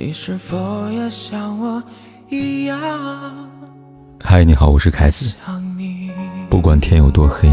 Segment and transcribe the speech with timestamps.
[0.00, 1.82] 你是否也像我
[2.28, 2.78] 一样？
[4.20, 5.34] 嗨，你好，我是凯子。
[6.48, 7.48] 不管天有多黑，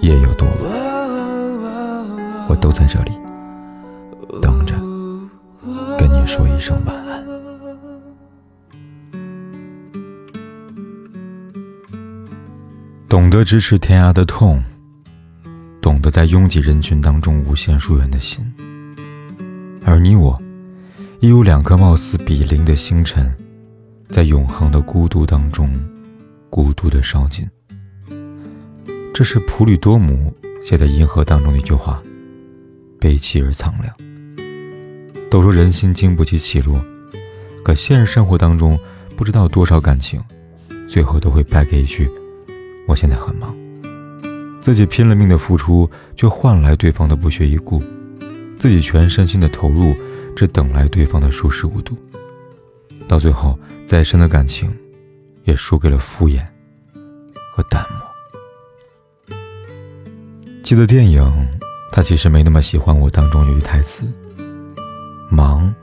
[0.00, 0.70] 夜有多晚，
[2.48, 3.10] 我都在这里
[4.40, 4.76] 等着
[5.98, 7.26] 跟你说一声晚安。
[13.08, 14.62] 懂得咫尺天涯的痛，
[15.82, 18.40] 懂得在拥挤人群当中无限疏远的心，
[19.84, 20.40] 而你我。
[21.28, 23.34] 有两颗貌似比邻的星辰，
[24.08, 25.68] 在永恒的孤独当中，
[26.48, 27.48] 孤独的烧尽。
[29.12, 32.00] 这是普吕多姆写在银河当中的一句话，
[33.00, 33.92] 悲凄而苍凉。
[35.28, 36.80] 都说人心经不起起落，
[37.64, 38.78] 可现实生活当中，
[39.16, 40.22] 不知道多少感情，
[40.88, 42.08] 最后都会败给一句
[42.86, 43.52] “我现在很忙”。
[44.62, 47.80] 自己拼了命的付出，却换来对方的不屑一顾；
[48.58, 49.96] 自己全身心的投入。
[50.36, 51.96] 只等来对方的熟视无睹，
[53.08, 54.70] 到最后，再深的感情，
[55.44, 56.44] 也输给了敷衍
[57.54, 59.36] 和淡漠。
[60.62, 61.22] 记得电影
[61.90, 64.04] 《他其实没那么喜欢我》当中有一台词
[65.32, 65.74] ：“忙，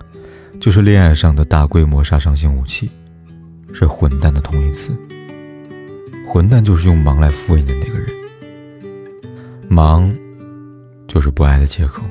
[0.60, 2.92] 就是恋爱上的大规模杀伤性武器，
[3.74, 4.96] 是混蛋的同义词。
[6.28, 8.08] 混蛋就是用忙来敷衍的那个人，
[9.68, 10.16] 忙，
[11.08, 12.04] 就是不爱的借口。”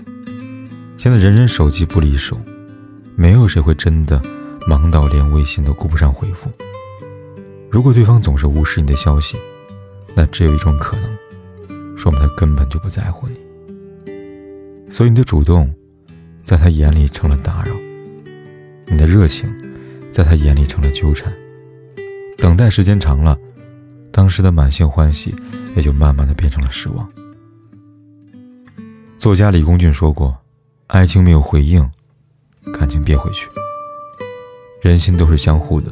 [1.03, 2.39] 现在人人手机不离手，
[3.17, 4.23] 没有谁会真的
[4.69, 6.49] 忙到连微信都顾不上回复。
[7.69, 9.37] 如果对方总是无视你的消息，
[10.15, 13.35] 那只有一种可能，说明他根本就不在乎你。
[14.93, 15.75] 所以你的主动，
[16.45, 17.73] 在他眼里成了打扰；
[18.87, 19.53] 你的热情，
[20.13, 21.33] 在他眼里成了纠缠。
[22.39, 23.37] 等待时间长了，
[24.13, 25.35] 当时的满心欢喜，
[25.75, 27.11] 也就慢慢的变成了失望。
[29.19, 30.33] 作家李公俊说过。
[30.93, 31.91] 爱情没有回应，
[32.79, 33.49] 感情憋回去。
[34.83, 35.91] 人心都是相互的，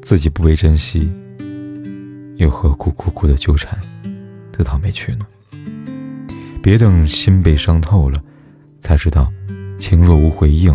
[0.00, 1.12] 自己不被珍惜，
[2.36, 3.78] 又何苦苦苦的纠缠，
[4.54, 5.26] 自讨没趣呢？
[6.62, 8.24] 别等心被伤透了，
[8.80, 9.30] 才知道
[9.78, 10.74] 情若无回应，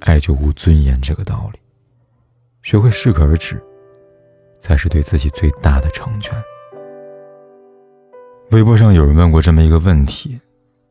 [0.00, 1.58] 爱就无尊严这个道理。
[2.62, 3.58] 学会适可而止，
[4.60, 6.34] 才是对自己最大的成全。
[8.50, 10.38] 微博上有人问过这么一个问题。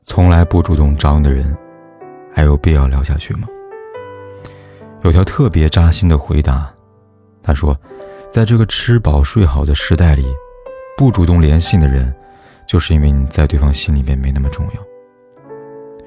[0.07, 1.56] 从来不主动找你的人，
[2.34, 3.47] 还有必要聊下去吗？
[5.03, 6.73] 有条特别扎心的回答，
[7.44, 7.78] 他说
[8.31, 10.25] ：“在这个吃饱睡好的时代里，
[10.97, 12.16] 不主动联系的人，
[12.66, 14.81] 就是因为你在对方心里面没那么重要。”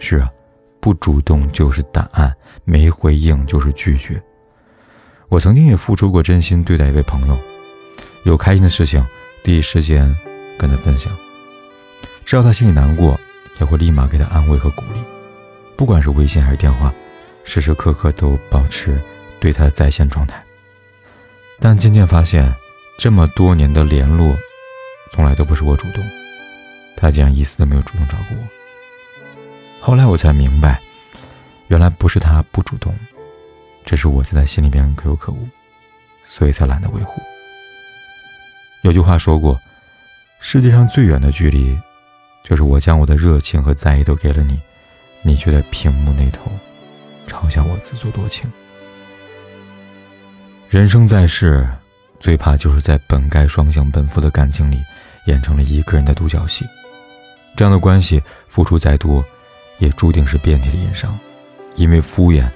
[0.01, 0.31] 是啊，
[0.81, 2.35] 不主动就是答案，
[2.65, 4.21] 没回应就是拒绝。
[5.29, 7.37] 我曾经也付出过真心对待一位朋友，
[8.25, 9.05] 有开心的事情，
[9.45, 10.11] 第一时间
[10.59, 11.13] 跟他分享，
[12.25, 13.21] 知道他心里难过。
[13.61, 15.01] 也会立马给他安慰和鼓励，
[15.77, 16.93] 不管是微信还是电话，
[17.45, 18.99] 时时刻刻都保持
[19.39, 20.43] 对他的在线状态。
[21.61, 22.51] 但渐渐发现，
[22.99, 24.35] 这么多年的联络，
[25.13, 26.03] 从来都不是我主动，
[26.97, 28.43] 他竟然一次都没有主动找过我。
[29.79, 30.81] 后来我才明白，
[31.69, 32.99] 原来不是他不主动，
[33.85, 35.47] 只是我在他心里边可有可无，
[36.27, 37.21] 所以才懒得维护。
[38.83, 39.61] 有句话说过，
[40.41, 41.79] 世界上最远的距离。
[42.43, 44.59] 就是我将我的热情和在意都给了你，
[45.23, 46.51] 你却在屏幕那头
[47.29, 48.51] 嘲笑我自作多情。
[50.69, 51.69] 人生在世，
[52.19, 54.81] 最怕就是在本该双向奔赴的感情里，
[55.27, 56.67] 演成了一个人的独角戏。
[57.57, 59.25] 这样的关系，付出再多，
[59.79, 61.19] 也注定是遍体鳞伤，
[61.75, 62.49] 因为敷衍，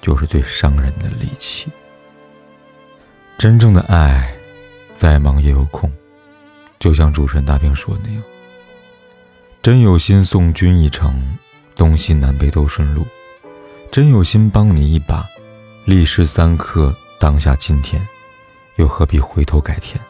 [0.00, 1.68] 就是最伤人的利器。
[3.38, 4.32] 真正的爱，
[4.94, 5.90] 再忙也有空，
[6.78, 8.22] 就像主持人大兵说的那样。
[9.66, 11.20] 真有心送君一程，
[11.74, 13.02] 东西南北都顺路；
[13.90, 15.26] 真有心帮你一把，
[15.84, 18.00] 历时三刻，当下今天，
[18.76, 20.00] 又何必回头改天？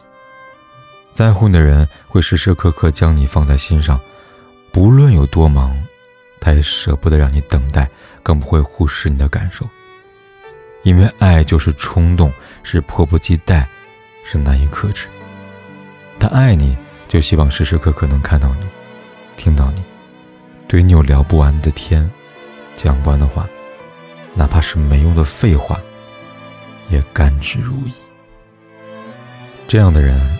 [1.11, 3.99] 在乎你的人会时时刻刻将你放在心上，
[4.71, 5.75] 不论有多忙，
[6.39, 7.89] 他也舍不得让你等待，
[8.21, 9.67] 更不会忽视你的感受。
[10.83, 12.31] 因为爱就是冲动，
[12.61, 13.67] 是迫不及待，
[14.23, 15.07] 是难以克制。
[16.19, 16.77] 他爱你，
[17.07, 18.67] 就希望时时刻刻能看到你。
[19.37, 19.81] 听到你，
[20.67, 22.09] 对你有聊不完的天，
[22.75, 23.47] 讲不完的话，
[24.33, 25.79] 哪怕是没用的废话，
[26.89, 27.91] 也甘之如饴。
[29.67, 30.37] 这样的人，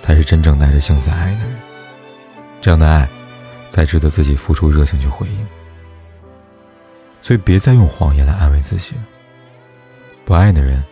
[0.00, 1.56] 才是真正耐着性子爱的人。
[2.60, 3.08] 这样的爱，
[3.70, 5.46] 才值得自己付出热情去回应。
[7.22, 8.92] 所以，别再用谎言来安慰自己。
[10.24, 10.82] 不爱的人，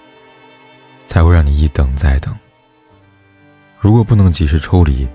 [1.06, 2.34] 才会让你一等再等。
[3.78, 5.08] 如果不能及时抽离，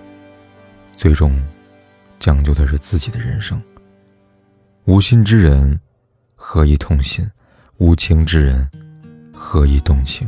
[0.96, 1.42] 最终。
[2.25, 3.62] 讲究的是自己的人生。
[4.86, 5.80] 无心之人，
[6.33, 7.24] 何以痛心？
[7.77, 8.68] 无情之人，
[9.31, 10.27] 何以动情？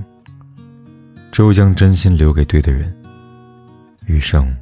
[1.32, 2.96] 只有将真心留给对的人，
[4.06, 4.56] 余生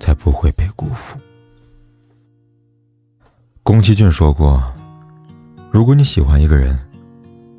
[0.00, 1.16] 才不会被辜负。
[3.62, 4.60] 宫崎骏说过
[5.70, 6.76] ：“如果你喜欢一个人，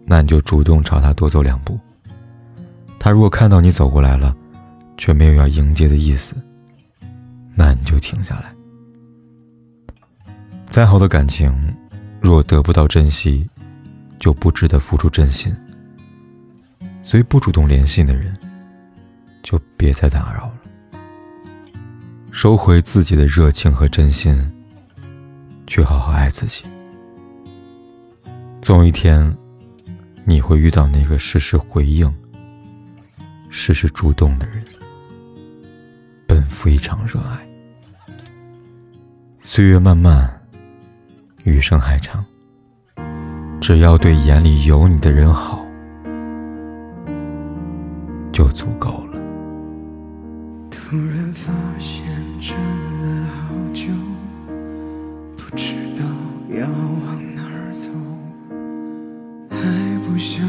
[0.05, 1.79] 那你就主动朝他多走两步。
[2.99, 4.35] 他如果看到你走过来了，
[4.97, 6.35] 却没有要迎接的意思，
[7.57, 8.55] 那你就停下来。
[10.67, 11.51] 再好的感情，
[12.21, 13.49] 若得不到珍惜，
[14.19, 15.51] 就不值得付出真心。
[17.01, 18.37] 所以，不主动联系的人，
[19.41, 20.59] 就别再打扰了。
[22.31, 24.39] 收回自己的热情和真心。”
[25.65, 26.63] 去好好爱自己，
[28.61, 29.35] 总有一天，
[30.23, 32.09] 你会遇到那个时时回应、
[33.49, 34.63] 时时主动的人，
[36.25, 37.46] 奔赴一场热爱。
[39.49, 40.29] 岁月漫漫，
[41.45, 42.23] 余生还长，
[43.61, 45.65] 只要对眼里有你的人好，
[48.33, 49.17] 就足够了。
[50.69, 52.03] 突然发现，
[52.41, 53.87] 真了好久。
[55.37, 56.03] 不知道
[56.49, 57.87] 要往哪儿走？
[59.49, 59.57] 还
[60.01, 60.45] 不想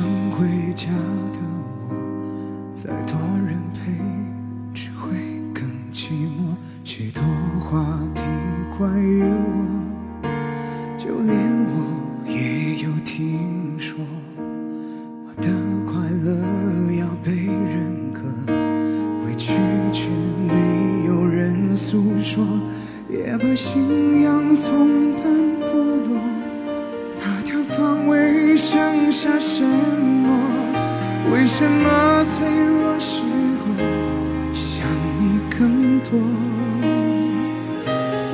[36.11, 36.19] 多？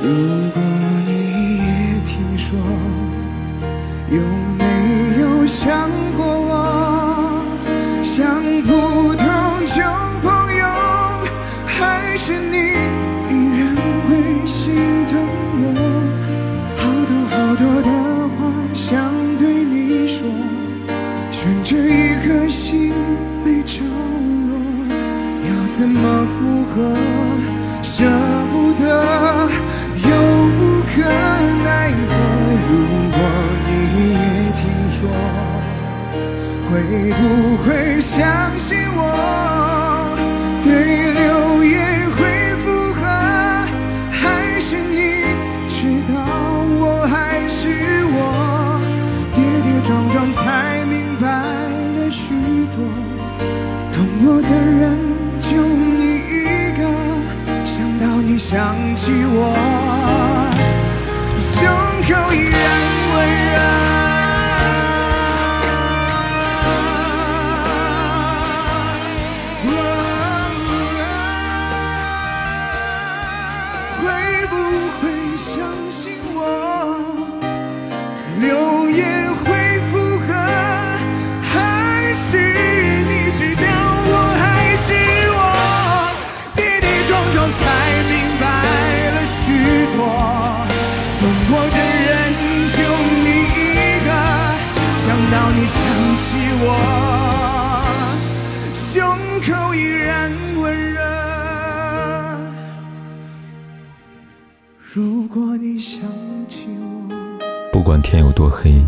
[0.05, 0.84] 如果
[36.85, 39.44] 会不会相信我？
[82.35, 82.41] 是
[83.07, 83.63] 你知道
[84.11, 84.43] 我还
[84.83, 84.87] 是
[85.31, 85.39] 我，
[86.55, 87.61] 跌跌撞撞才
[88.11, 88.43] 明白
[89.11, 89.43] 了许
[89.95, 89.97] 多，
[91.19, 92.11] 懂我的人
[92.75, 92.77] 就
[93.23, 93.63] 你一
[94.05, 94.09] 个，
[94.99, 95.75] 想到你想
[96.19, 96.27] 起
[96.61, 96.67] 我，
[98.73, 98.83] 胸
[99.41, 100.29] 口依然
[100.61, 100.99] 温热。
[104.93, 106.01] 如果你想
[106.49, 106.67] 起
[106.99, 107.39] 我，
[107.71, 108.83] 不管天有多黑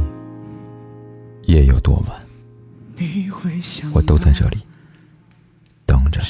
[1.45, 2.26] 夜有多晚。
[3.94, 4.58] 我都在这里
[5.86, 6.22] 等着，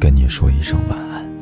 [0.00, 1.33] 跟你说一声晚安。